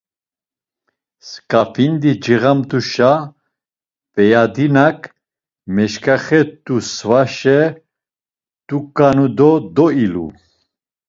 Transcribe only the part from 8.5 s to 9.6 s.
duǩanu do